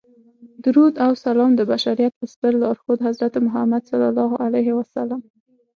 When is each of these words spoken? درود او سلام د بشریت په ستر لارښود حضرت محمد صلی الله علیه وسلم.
درود 0.63 0.93
او 1.05 1.11
سلام 1.25 1.51
د 1.55 1.61
بشریت 1.71 2.13
په 2.19 2.25
ستر 2.33 2.53
لارښود 2.61 2.99
حضرت 3.07 3.33
محمد 3.45 3.81
صلی 3.89 4.07
الله 4.11 4.31
علیه 4.45 4.69
وسلم. 4.75 5.21